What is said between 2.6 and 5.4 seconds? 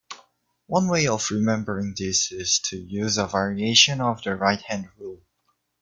to use a variation of the right-hand rule.